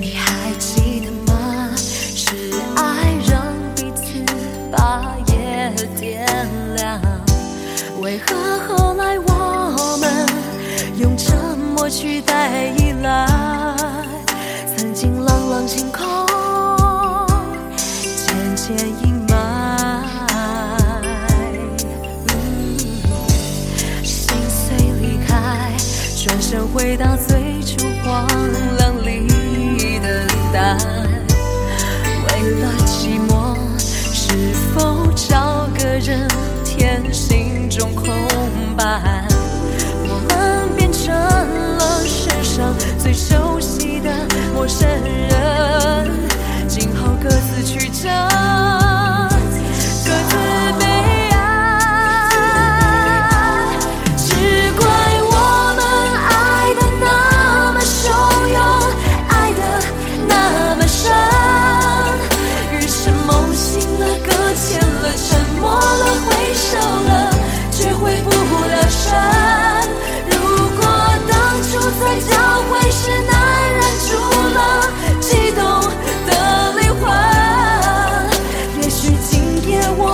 [0.00, 4.24] 你还记得吗是爱让彼此
[4.72, 6.24] 把夜点
[6.76, 7.00] 亮
[8.00, 8.34] 为何
[8.66, 10.26] 后来我们
[10.98, 13.26] 用沉默取代依赖？
[14.76, 16.06] 曾经朗朗星空
[18.16, 19.32] 渐渐阴霾
[24.02, 25.72] 心碎离开
[26.24, 27.43] 转身回到最
[38.76, 39.26] 白？
[40.06, 41.14] 我们变成
[41.78, 44.10] 了世上最熟悉的
[44.54, 44.88] 陌生
[45.28, 46.10] 人，
[46.68, 48.08] 今后各自曲折，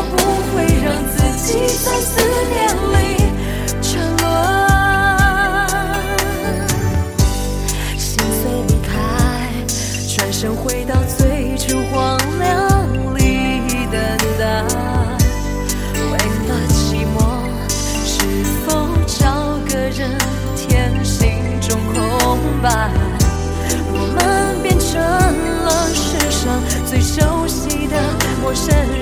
[0.01, 0.17] 我不
[0.57, 2.11] 会让自己在思
[2.49, 2.57] 念
[2.95, 2.97] 里
[3.83, 4.25] 沉沦。
[7.99, 8.89] 心碎离开，
[10.09, 12.49] 转身回到最初荒凉
[13.15, 13.19] 里
[13.93, 13.95] 等
[14.39, 14.43] 待。
[16.11, 16.13] 为
[16.49, 17.19] 了寂寞，
[18.03, 18.11] 是
[18.65, 19.21] 否找
[19.69, 20.01] 个人
[20.57, 21.21] 填心
[21.61, 22.67] 中空白？
[23.93, 24.17] 我们
[24.63, 26.01] 变成了世
[26.31, 26.41] 上
[26.87, 27.95] 最熟悉的
[28.41, 29.00] 陌生人，